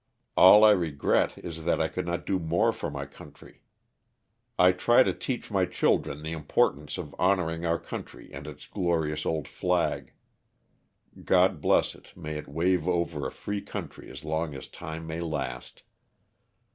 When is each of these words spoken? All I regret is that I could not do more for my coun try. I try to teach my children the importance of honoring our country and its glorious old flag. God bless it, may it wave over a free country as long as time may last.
All 0.35 0.63
I 0.63 0.71
regret 0.71 1.37
is 1.37 1.63
that 1.65 1.79
I 1.79 1.87
could 1.87 2.07
not 2.07 2.25
do 2.25 2.39
more 2.39 2.73
for 2.73 2.89
my 2.89 3.05
coun 3.05 3.33
try. 3.33 3.59
I 4.57 4.71
try 4.71 5.03
to 5.03 5.13
teach 5.13 5.51
my 5.51 5.65
children 5.67 6.23
the 6.23 6.31
importance 6.31 6.97
of 6.97 7.13
honoring 7.19 7.67
our 7.67 7.77
country 7.77 8.31
and 8.33 8.47
its 8.47 8.65
glorious 8.65 9.27
old 9.27 9.47
flag. 9.47 10.13
God 11.23 11.61
bless 11.61 11.93
it, 11.93 12.17
may 12.17 12.35
it 12.39 12.47
wave 12.47 12.87
over 12.87 13.27
a 13.27 13.31
free 13.31 13.61
country 13.61 14.09
as 14.09 14.23
long 14.23 14.55
as 14.55 14.67
time 14.67 15.05
may 15.05 15.19
last. 15.21 15.83